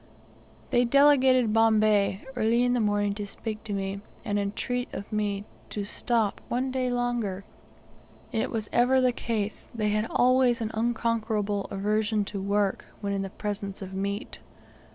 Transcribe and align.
They 0.71 0.83
delegated 0.83 1.53
Bombay 1.53 2.25
early 2.35 2.63
in 2.63 2.73
the 2.73 2.79
morning 2.79 3.13
to 3.13 3.25
speak 3.27 3.63
to 3.65 3.71
me, 3.73 4.01
and 4.25 4.39
entreat 4.39 4.89
of 4.95 5.13
me 5.13 5.45
to 5.69 5.85
stop 5.85 6.41
one 6.47 6.71
day 6.71 6.89
longer. 6.89 7.45
It 8.31 8.49
was 8.49 8.67
ever 8.73 8.99
the 8.99 9.11
case; 9.11 9.69
they 9.75 9.89
had 9.89 10.07
always 10.09 10.59
an 10.59 10.71
unconquerable 10.73 11.67
aversion 11.69 12.25
to 12.33 12.41
work, 12.41 12.85
when 12.99 13.13
in 13.13 13.29
presence 13.37 13.83
of 13.83 13.93
meat. 13.93 14.39